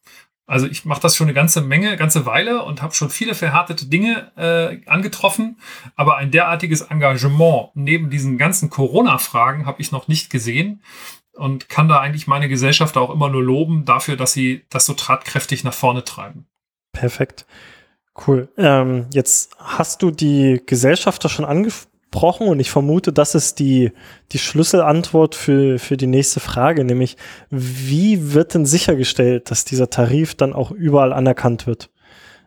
[0.49, 3.87] Also ich mache das schon eine ganze Menge, ganze Weile und habe schon viele verhärtete
[3.87, 5.59] Dinge äh, angetroffen,
[5.97, 10.83] aber ein derartiges Engagement neben diesen ganzen Corona-Fragen habe ich noch nicht gesehen
[11.33, 14.95] und kann da eigentlich meine Gesellschaft auch immer nur loben dafür, dass sie das so
[14.95, 16.47] tatkräftig nach vorne treiben.
[16.97, 17.47] Perfekt.
[18.27, 18.49] Cool.
[18.57, 23.93] Ähm, jetzt hast du die Gesellschafter schon angesprochen und ich vermute, das ist die,
[24.33, 27.19] die Schlüsselantwort für, für die nächste Frage, nämlich
[27.51, 31.91] wie wird denn sichergestellt, dass dieser Tarif dann auch überall anerkannt wird?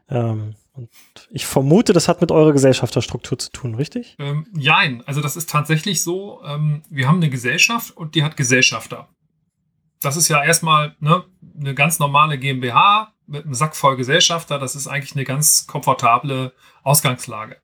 [0.10, 0.90] Ähm, und
[1.30, 4.16] ich vermute, das hat mit eurer Gesellschafterstruktur zu tun, richtig?
[4.18, 8.38] Ähm, jein, also das ist tatsächlich so, ähm, wir haben eine Gesellschaft und die hat
[8.38, 9.10] Gesellschafter.
[10.02, 11.26] Das ist ja erstmal ne,
[11.60, 16.54] eine ganz normale GmbH, mit einem Sack voll Gesellschafter, das ist eigentlich eine ganz komfortable
[16.84, 17.58] Ausgangslage.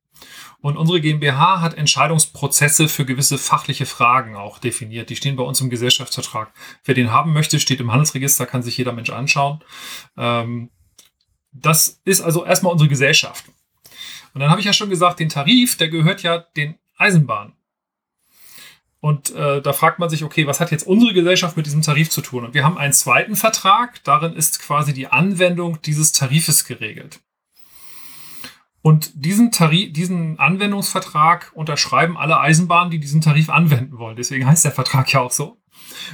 [0.61, 5.09] Und unsere GmbH hat Entscheidungsprozesse für gewisse fachliche Fragen auch definiert.
[5.09, 6.51] Die stehen bei uns im Gesellschaftsvertrag.
[6.83, 9.63] Wer den haben möchte, steht im Handelsregister, kann sich jeder Mensch anschauen.
[10.17, 10.71] Ähm,
[11.51, 13.45] das ist also erstmal unsere Gesellschaft.
[14.33, 17.53] Und dann habe ich ja schon gesagt, den Tarif, der gehört ja den Eisenbahnen.
[19.05, 22.09] Und äh, da fragt man sich, okay, was hat jetzt unsere Gesellschaft mit diesem Tarif
[22.09, 22.43] zu tun?
[22.43, 27.19] Und wir haben einen zweiten Vertrag, darin ist quasi die Anwendung dieses Tarifes geregelt.
[28.81, 34.15] Und diesen, Tarif, diesen Anwendungsvertrag unterschreiben alle Eisenbahnen, die diesen Tarif anwenden wollen.
[34.15, 35.61] Deswegen heißt der Vertrag ja auch so.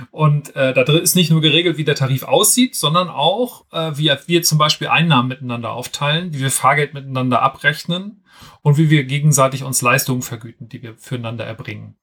[0.10, 3.98] Und äh, da drin ist nicht nur geregelt, wie der Tarif aussieht, sondern auch, äh,
[3.98, 8.26] wie wir zum Beispiel Einnahmen miteinander aufteilen, wie wir Fahrgeld miteinander abrechnen
[8.64, 11.96] und wie wir gegenseitig uns Leistungen vergüten, die wir füreinander erbringen.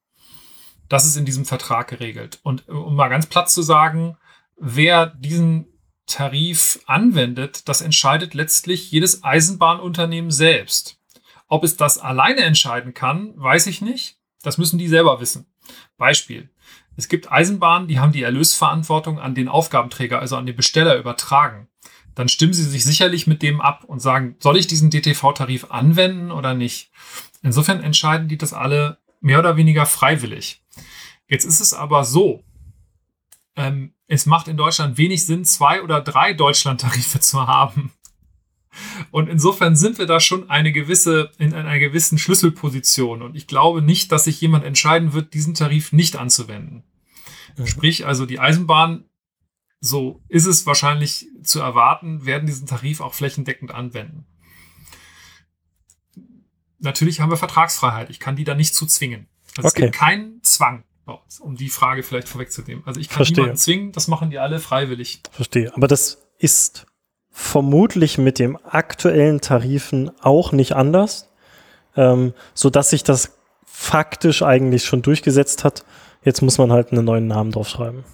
[0.88, 2.40] Das ist in diesem Vertrag geregelt.
[2.42, 4.16] Und äh, um mal ganz platt zu sagen,
[4.56, 5.66] wer diesen
[6.06, 10.98] Tarif anwendet, das entscheidet letztlich jedes Eisenbahnunternehmen selbst.
[11.48, 14.16] Ob es das alleine entscheiden kann, weiß ich nicht.
[14.42, 15.46] Das müssen die selber wissen.
[15.96, 16.50] Beispiel.
[16.96, 21.68] Es gibt Eisenbahnen, die haben die Erlösverantwortung an den Aufgabenträger, also an den Besteller übertragen.
[22.14, 26.32] Dann stimmen sie sich sicherlich mit dem ab und sagen, soll ich diesen DTV-Tarif anwenden
[26.32, 26.90] oder nicht?
[27.42, 30.62] Insofern entscheiden die das alle mehr oder weniger freiwillig.
[31.28, 32.42] Jetzt ist es aber so,
[33.56, 37.92] ähm, es macht in Deutschland wenig Sinn, zwei oder drei Deutschlandtarife zu haben.
[39.10, 43.22] Und insofern sind wir da schon eine gewisse, in einer gewissen Schlüsselposition.
[43.22, 46.84] Und ich glaube nicht, dass sich jemand entscheiden wird, diesen Tarif nicht anzuwenden.
[47.56, 47.66] Mhm.
[47.66, 49.04] Sprich, also die Eisenbahn,
[49.80, 54.26] so ist es wahrscheinlich zu erwarten, werden diesen Tarif auch flächendeckend anwenden.
[56.78, 58.10] Natürlich haben wir Vertragsfreiheit.
[58.10, 59.28] Ich kann die da nicht zu zwingen.
[59.56, 59.68] Also okay.
[59.68, 60.84] Es gibt keinen Zwang
[61.40, 62.82] um die Frage vielleicht vorwegzunehmen.
[62.86, 63.36] Also ich kann Verstehe.
[63.36, 65.22] niemanden zwingen, das machen die alle freiwillig.
[65.30, 65.74] Verstehe.
[65.74, 66.86] Aber das ist
[67.30, 71.28] vermutlich mit dem aktuellen Tarifen auch nicht anders,
[71.96, 75.84] ähm, so dass sich das faktisch eigentlich schon durchgesetzt hat.
[76.24, 78.04] Jetzt muss man halt einen neuen Namen draufschreiben.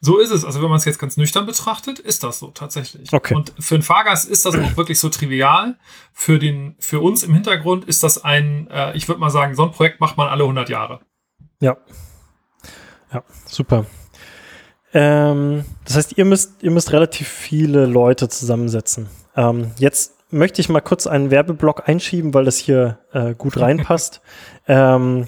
[0.00, 0.44] So ist es.
[0.44, 3.12] Also wenn man es jetzt ganz nüchtern betrachtet, ist das so tatsächlich.
[3.12, 3.34] Okay.
[3.34, 5.76] Und für einen Fahrgast ist das auch wirklich so trivial.
[6.12, 9.62] Für den, für uns im Hintergrund ist das ein, äh, ich würde mal sagen, so
[9.62, 11.00] ein Projekt macht man alle 100 Jahre.
[11.60, 11.76] Ja.
[13.12, 13.84] Ja, super.
[14.92, 19.08] Ähm, das heißt, ihr müsst, ihr müsst relativ viele Leute zusammensetzen.
[19.36, 24.22] Ähm, jetzt möchte ich mal kurz einen Werbeblock einschieben, weil das hier äh, gut reinpasst.
[24.66, 25.26] ähm,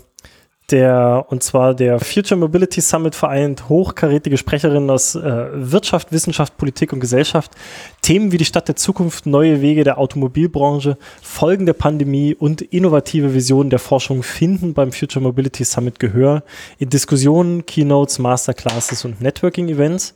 [0.72, 6.92] der, und zwar der Future Mobility Summit vereint hochkarätige Sprecherinnen aus äh, Wirtschaft, Wissenschaft, Politik
[6.92, 7.52] und Gesellschaft.
[8.00, 13.34] Themen wie die Stadt der Zukunft, neue Wege der Automobilbranche, Folgen der Pandemie und innovative
[13.34, 16.42] Visionen der Forschung finden beim Future Mobility Summit Gehör
[16.78, 20.14] in Diskussionen, Keynotes, Masterclasses und Networking-Events.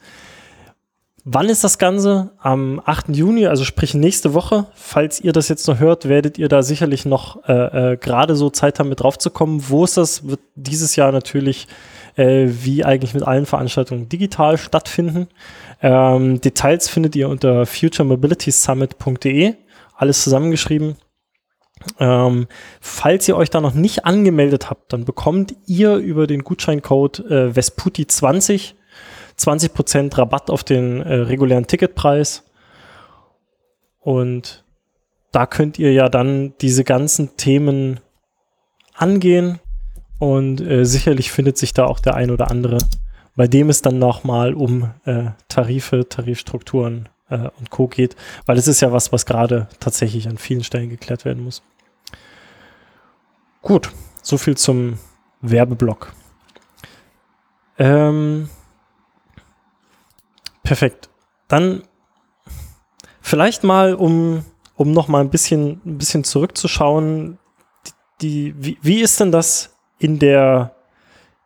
[1.29, 2.31] Wann ist das Ganze?
[2.39, 3.09] Am 8.
[3.09, 4.67] Juni, also sprich nächste Woche.
[4.75, 8.49] Falls ihr das jetzt noch hört, werdet ihr da sicherlich noch äh, äh, gerade so
[8.49, 9.69] Zeit haben, mit drauf zu kommen.
[9.69, 10.27] Wo ist das?
[10.27, 11.67] Wird dieses Jahr natürlich
[12.15, 15.27] äh, wie eigentlich mit allen Veranstaltungen digital stattfinden.
[15.83, 19.55] Ähm, Details findet ihr unter futuremobilitysummit.de.
[19.97, 20.97] Alles zusammengeschrieben.
[21.99, 22.47] Ähm,
[22.81, 27.49] falls ihr euch da noch nicht angemeldet habt, dann bekommt ihr über den Gutscheincode äh,
[27.51, 28.76] Vesputi20
[29.39, 32.45] 20% Rabatt auf den äh, regulären Ticketpreis.
[34.01, 34.65] Und
[35.33, 38.01] da könnt ihr ja dann diese ganzen Themen
[38.95, 39.61] angehen.
[40.19, 42.79] Und äh, sicherlich findet sich da auch der ein oder andere,
[43.35, 47.87] bei dem es dann nochmal um äh, Tarife, Tarifstrukturen äh, und Co.
[47.87, 51.63] geht, weil es ist ja was, was gerade tatsächlich an vielen Stellen geklärt werden muss.
[53.61, 53.91] Gut,
[54.23, 54.99] so viel zum
[55.43, 56.13] Werbeblock.
[57.79, 58.49] Ähm,
[60.67, 61.09] perfekt.
[61.49, 61.83] Dann
[63.23, 67.39] vielleicht mal, um, um noch mal ein bisschen, ein bisschen zurückzuschauen,
[68.21, 70.73] die, wie, wie ist denn das in der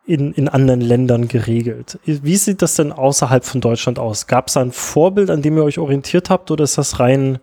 [0.03, 1.99] in, in anderen Ländern geregelt.
[2.05, 4.25] Wie sieht das denn außerhalb von Deutschland aus?
[4.25, 7.39] Gab es ein Vorbild, an dem ihr euch orientiert habt, oder ist das rein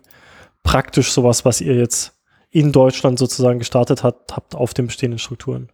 [0.61, 2.19] praktisch sowas, was ihr jetzt
[2.51, 5.71] in Deutschland sozusagen gestartet habt, habt auf den bestehenden Strukturen?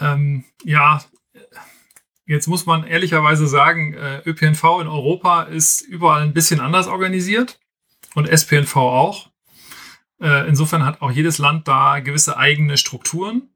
[0.00, 1.02] Ähm, ja,
[2.26, 7.58] jetzt muss man ehrlicherweise sagen, äh, ÖPNV in Europa ist überall ein bisschen anders organisiert
[8.14, 9.30] und SPNV auch.
[10.20, 13.50] Äh, insofern hat auch jedes Land da gewisse eigene Strukturen.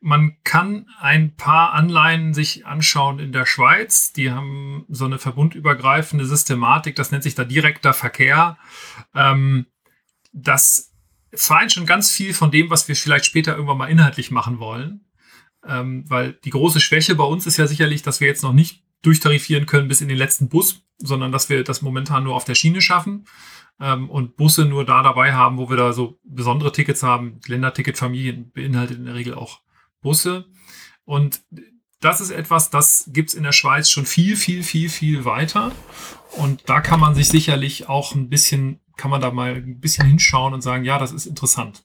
[0.00, 4.12] Man kann ein paar Anleihen sich anschauen in der Schweiz.
[4.12, 8.58] Die haben so eine verbundübergreifende Systematik, das nennt sich da direkter Verkehr.
[9.14, 9.66] Ähm,
[10.32, 10.92] das
[11.32, 15.06] vereint schon ganz viel von dem, was wir vielleicht später irgendwann mal inhaltlich machen wollen.
[15.68, 18.84] Ähm, weil die große Schwäche bei uns ist ja sicherlich, dass wir jetzt noch nicht
[19.02, 22.54] durchtarifieren können bis in den letzten Bus, sondern dass wir das momentan nur auf der
[22.54, 23.26] Schiene schaffen
[23.80, 27.40] ähm, und Busse nur da dabei haben, wo wir da so besondere Tickets haben.
[27.46, 29.60] Länderticketfamilien beinhaltet in der Regel auch
[30.00, 30.46] Busse.
[31.04, 31.42] Und
[32.00, 35.72] das ist etwas, das gibt es in der Schweiz schon viel, viel, viel, viel weiter.
[36.32, 40.06] Und da kann man sich sicherlich auch ein bisschen, kann man da mal ein bisschen
[40.06, 41.84] hinschauen und sagen, ja, das ist interessant.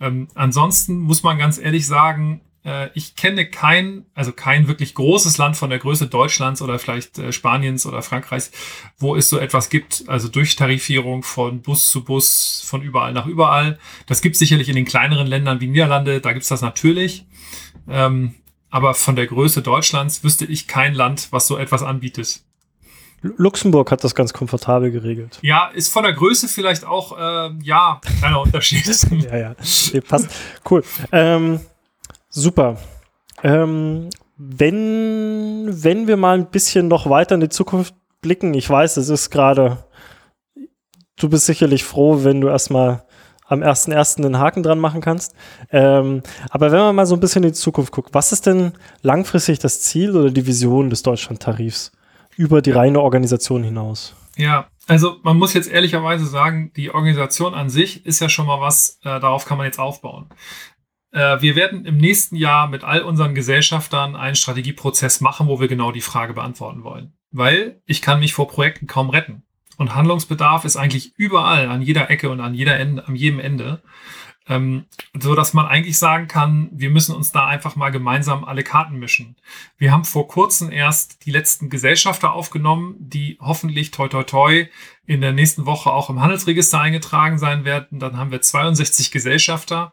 [0.00, 2.40] Ähm, ansonsten muss man ganz ehrlich sagen,
[2.94, 7.30] ich kenne kein, also kein wirklich großes Land von der Größe Deutschlands oder vielleicht äh,
[7.30, 8.50] Spaniens oder Frankreichs,
[8.98, 13.78] wo es so etwas gibt, also Durchtarifierung von Bus zu Bus, von überall nach überall.
[14.06, 17.26] Das gibt es sicherlich in den kleineren Ländern wie Niederlande, da gibt es das natürlich.
[17.86, 18.34] Ähm,
[18.70, 22.40] aber von der Größe Deutschlands wüsste ich kein Land, was so etwas anbietet.
[23.36, 25.38] Luxemburg hat das ganz komfortabel geregelt.
[25.42, 28.86] Ja, ist von der Größe vielleicht auch, äh, ja, kleiner Unterschied.
[29.10, 29.54] ja, ja,
[30.06, 30.28] passt.
[30.68, 30.82] Cool.
[31.12, 31.60] Ähm,
[32.34, 32.76] super.
[33.42, 38.96] Ähm, wenn, wenn wir mal ein bisschen noch weiter in die Zukunft blicken, ich weiß,
[38.96, 39.84] es ist gerade,
[41.16, 43.04] du bist sicherlich froh, wenn du erstmal
[43.46, 44.22] am 1.1.
[44.22, 45.34] den Haken dran machen kannst.
[45.70, 48.72] Ähm, aber wenn man mal so ein bisschen in die Zukunft guckt, was ist denn
[49.02, 51.92] langfristig das Ziel oder die Vision des Deutschlandtarifs
[52.36, 54.16] über die reine Organisation hinaus?
[54.36, 58.60] Ja, also man muss jetzt ehrlicherweise sagen, die Organisation an sich ist ja schon mal
[58.60, 60.26] was, äh, darauf kann man jetzt aufbauen.
[61.14, 65.68] Äh, wir werden im nächsten Jahr mit all unseren Gesellschaftern einen Strategieprozess machen, wo wir
[65.68, 67.14] genau die Frage beantworten wollen.
[67.30, 69.44] Weil ich kann mich vor Projekten kaum retten.
[69.76, 73.82] Und Handlungsbedarf ist eigentlich überall, an jeder Ecke und an jeder Ende, an jedem Ende.
[74.46, 74.84] Ähm,
[75.18, 78.98] so dass man eigentlich sagen kann, wir müssen uns da einfach mal gemeinsam alle Karten
[78.98, 79.36] mischen.
[79.78, 84.66] Wir haben vor kurzem erst die letzten Gesellschafter aufgenommen, die hoffentlich toi toi toi
[85.06, 88.00] in der nächsten Woche auch im Handelsregister eingetragen sein werden.
[88.00, 89.92] Dann haben wir 62 Gesellschafter.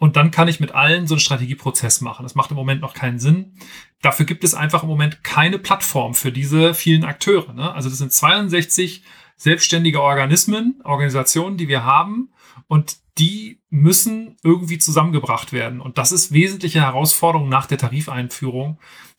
[0.00, 2.22] Und dann kann ich mit allen so einen Strategieprozess machen.
[2.22, 3.52] Das macht im Moment noch keinen Sinn.
[4.00, 7.52] Dafür gibt es einfach im Moment keine Plattform für diese vielen Akteure.
[7.52, 7.70] Ne?
[7.70, 9.02] Also das sind 62
[9.36, 12.32] selbstständige Organismen, Organisationen, die wir haben.
[12.66, 15.82] Und die müssen irgendwie zusammengebracht werden.
[15.82, 18.78] Und das ist wesentliche Herausforderung nach der Tarifeinführung.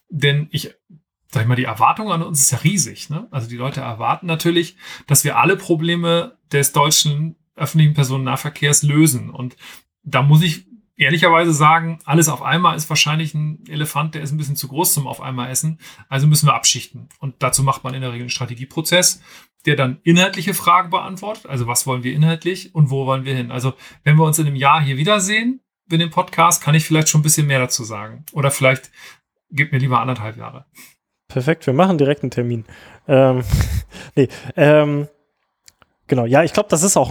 [0.09, 0.73] Denn ich,
[1.29, 3.11] sag ich mal, die Erwartung an uns ist ja riesig.
[3.11, 3.27] Ne?
[3.29, 9.29] Also die Leute erwarten natürlich, dass wir alle Probleme des deutschen öffentlichen Personennahverkehrs lösen.
[9.29, 9.55] Und
[10.03, 14.37] da muss ich ehrlicherweise sagen, alles auf einmal ist wahrscheinlich ein Elefant, der ist ein
[14.37, 15.79] bisschen zu groß zum auf einmal essen.
[16.09, 17.09] Also müssen wir abschichten.
[17.19, 19.21] Und dazu macht man in der Regel einen Strategieprozess,
[19.65, 21.47] der dann inhaltliche Fragen beantwortet.
[21.47, 23.51] Also was wollen wir inhaltlich und wo wollen wir hin?
[23.51, 23.73] Also
[24.03, 27.19] wenn wir uns in einem Jahr hier wiedersehen, in dem Podcast, kann ich vielleicht schon
[27.19, 28.25] ein bisschen mehr dazu sagen.
[28.31, 28.91] Oder vielleicht
[29.49, 30.65] gib mir lieber anderthalb Jahre.
[31.27, 32.65] Perfekt, wir machen direkt einen Termin.
[33.07, 33.43] Ähm,
[34.15, 35.07] nee, ähm,
[36.07, 37.09] genau, ja, ich glaube, das das ist auch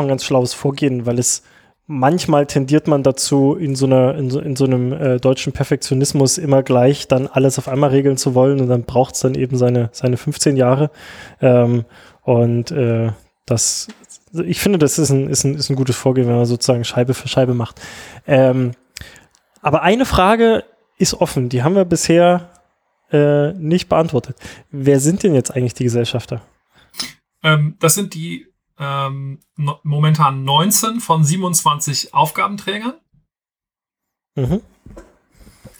[0.00, 1.42] ein ganz schlaues Vorgehen, weil es
[1.90, 6.38] manchmal tendiert man dazu, in so, einer, in so, in so einem äh, deutschen Perfektionismus
[6.38, 9.56] immer gleich dann alles auf einmal regeln zu wollen und dann braucht es dann eben
[9.56, 10.92] seine, seine 15 Jahre.
[11.40, 11.84] Ähm,
[12.22, 13.10] und äh,
[13.44, 13.88] das,
[14.32, 17.12] ich finde, das ist ein, ist, ein, ist ein gutes Vorgehen, wenn man sozusagen Scheibe
[17.12, 17.80] für Scheibe macht.
[18.24, 18.70] Ähm,
[19.60, 20.62] aber eine Frage
[20.96, 22.50] ist offen, die haben wir bisher
[23.10, 24.36] äh, nicht beantwortet.
[24.70, 26.40] Wer sind denn jetzt eigentlich die Gesellschafter?
[27.42, 28.46] Ähm, das sind die
[28.80, 32.94] ähm, no, momentan 19 von 27 Aufgabenträgern.
[34.34, 34.62] Mhm.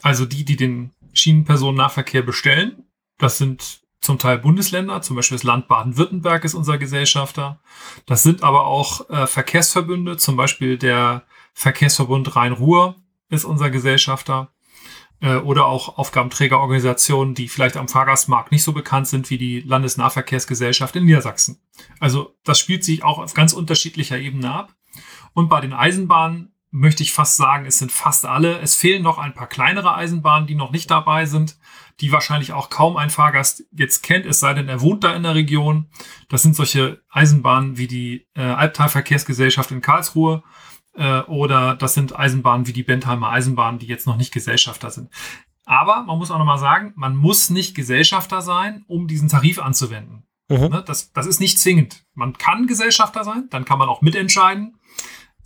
[0.03, 2.85] Also die, die den Schienenpersonennahverkehr bestellen.
[3.19, 7.61] Das sind zum Teil Bundesländer, zum Beispiel das Land Baden-Württemberg ist unser Gesellschafter.
[8.07, 12.97] Das sind aber auch äh, Verkehrsverbünde, zum Beispiel der Verkehrsverbund Rhein-Ruhr
[13.29, 14.53] ist unser Gesellschafter
[15.21, 20.97] äh, oder auch Aufgabenträgerorganisationen, die vielleicht am Fahrgastmarkt nicht so bekannt sind wie die Landesnahverkehrsgesellschaft
[20.97, 21.61] in Niedersachsen.
[21.99, 24.75] Also das spielt sich auch auf ganz unterschiedlicher Ebene ab.
[25.33, 28.59] Und bei den Eisenbahnen möchte ich fast sagen, es sind fast alle.
[28.61, 31.59] Es fehlen noch ein paar kleinere Eisenbahnen, die noch nicht dabei sind,
[32.01, 35.25] die wahrscheinlich auch kaum ein Fahrgast jetzt kennt, es sei denn, er wohnt da in
[35.25, 35.91] der Region.
[36.29, 40.43] Das sind solche Eisenbahnen wie die äh, Albtalverkehrsgesellschaft in Karlsruhe
[40.95, 45.11] äh, oder das sind Eisenbahnen wie die Bentheimer Eisenbahnen, die jetzt noch nicht Gesellschafter sind.
[45.65, 50.25] Aber man muss auch nochmal sagen, man muss nicht Gesellschafter sein, um diesen Tarif anzuwenden.
[50.49, 50.69] Mhm.
[50.69, 52.05] Ne, das, das ist nicht zwingend.
[52.15, 54.77] Man kann Gesellschafter sein, dann kann man auch mitentscheiden.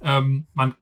[0.00, 0.74] Ähm, man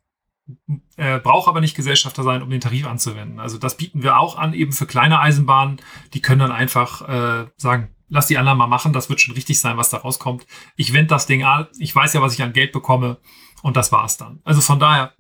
[0.97, 3.41] äh, braucht aber nicht Gesellschafter sein, um den Tarif anzuwenden.
[3.41, 5.81] Also das bieten wir auch an, eben für kleine Eisenbahnen.
[6.15, 9.59] Die können dann einfach äh, sagen, lass die anderen mal machen, das wird schon richtig
[9.59, 10.47] sein, was da rauskommt.
[10.77, 13.19] Ich wende das Ding an, ich weiß ja, was ich an Geld bekomme
[13.63, 14.41] und das war's dann.
[14.45, 15.13] Also von daher,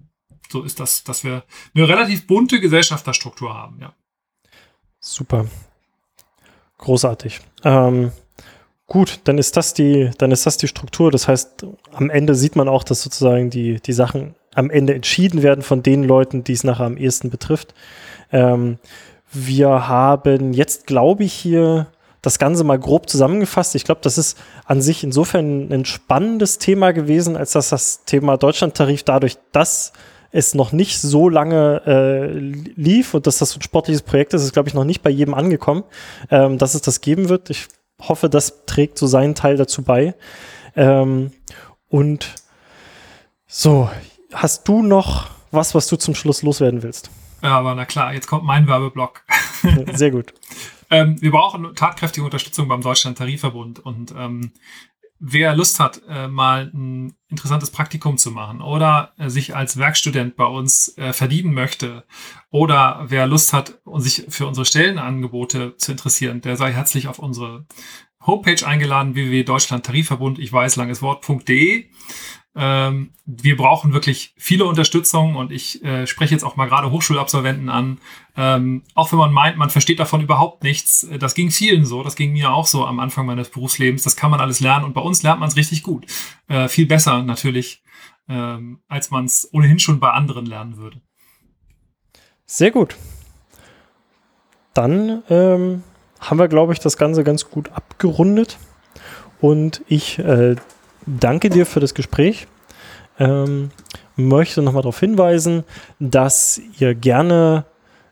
[0.50, 3.92] so ist das, dass wir eine relativ bunte Gesellschafterstruktur haben, ja.
[5.00, 5.46] Super.
[6.78, 7.40] Großartig.
[7.64, 8.12] Ähm,
[8.86, 11.10] gut, dann ist das die, dann ist das die Struktur.
[11.10, 15.42] Das heißt, am Ende sieht man auch, dass sozusagen die, die Sachen am Ende entschieden
[15.42, 17.74] werden von den Leuten, die es nachher am ehesten betrifft.
[18.30, 18.78] Ähm,
[19.32, 21.86] wir haben jetzt, glaube ich, hier
[22.22, 23.74] das Ganze mal grob zusammengefasst.
[23.74, 28.36] Ich glaube, das ist an sich insofern ein spannendes Thema gewesen, als dass das Thema
[28.36, 29.92] Deutschlandtarif dadurch, dass
[30.30, 34.42] es noch nicht so lange äh, lief und dass das so ein sportliches Projekt ist,
[34.42, 35.84] ist, glaube ich, noch nicht bei jedem angekommen,
[36.30, 37.50] ähm, dass es das geben wird.
[37.50, 37.66] Ich
[38.00, 40.14] hoffe, das trägt so seinen Teil dazu bei.
[40.74, 41.32] Ähm,
[41.88, 42.34] und
[43.46, 43.90] so,
[44.32, 47.10] hast du noch was, was du zum Schluss loswerden willst?
[47.42, 49.22] Ja, aber na klar, jetzt kommt mein Werbeblock.
[49.92, 50.32] Sehr gut.
[50.92, 54.52] Ähm, wir brauchen tatkräftige Unterstützung beim Deutschland Tarifverbund und ähm,
[55.18, 60.36] wer Lust hat, äh, mal ein interessantes Praktikum zu machen oder äh, sich als Werkstudent
[60.36, 62.04] bei uns äh, verdienen möchte
[62.50, 67.64] oder wer Lust hat, sich für unsere Stellenangebote zu interessieren, der sei herzlich auf unsere
[68.26, 71.86] Homepage eingeladen, www.deutschlandtarifverbund, ich weiß, langes Wort.de.
[72.54, 77.70] Ähm, wir brauchen wirklich viele Unterstützung und ich äh, spreche jetzt auch mal gerade Hochschulabsolventen
[77.70, 77.98] an.
[78.36, 81.04] Ähm, auch wenn man meint, man versteht davon überhaupt nichts.
[81.04, 84.02] Äh, das ging vielen so, das ging mir auch so am Anfang meines Berufslebens.
[84.02, 86.04] Das kann man alles lernen und bei uns lernt man es richtig gut.
[86.48, 87.82] Äh, viel besser natürlich,
[88.28, 91.00] ähm, als man es ohnehin schon bei anderen lernen würde.
[92.44, 92.96] Sehr gut.
[94.74, 95.82] Dann ähm,
[96.20, 98.58] haben wir, glaube ich, das Ganze ganz gut abgerundet.
[99.40, 100.56] Und ich äh,
[101.06, 102.46] danke dir für das Gespräch.
[103.18, 103.70] Ähm,
[104.16, 105.64] möchte nochmal darauf hinweisen,
[105.98, 107.64] dass ihr gerne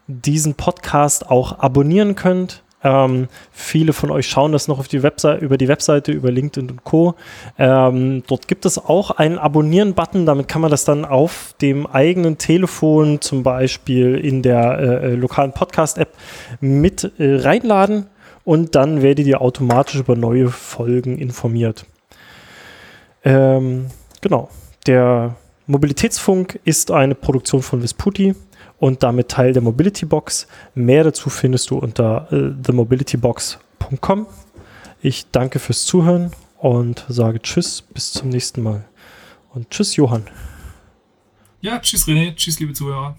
[0.07, 2.63] diesen Podcast auch abonnieren könnt.
[2.83, 6.71] Ähm, viele von euch schauen das noch auf die Webseite, über die Webseite, über LinkedIn
[6.71, 7.15] und Co.
[7.59, 10.25] Ähm, dort gibt es auch einen Abonnieren-Button.
[10.25, 15.15] Damit kann man das dann auf dem eigenen Telefon, zum Beispiel in der äh, äh
[15.15, 16.15] lokalen Podcast-App,
[16.61, 18.07] mit äh, reinladen
[18.45, 21.85] und dann werdet ihr automatisch über neue Folgen informiert.
[23.25, 23.87] Ähm,
[24.21, 24.51] genau.
[24.87, 28.35] Der Mobilitätsfunk ist eine Produktion von Vesputi
[28.79, 30.47] und damit Teil der Mobility Box.
[30.75, 34.27] Mehr dazu findest du unter äh, themobilitybox.com.
[35.03, 38.85] Ich danke fürs Zuhören und sage Tschüss, bis zum nächsten Mal.
[39.51, 40.25] Und Tschüss, Johann.
[41.61, 42.35] Ja, tschüss, René.
[42.35, 43.17] Tschüss, liebe Zuhörer.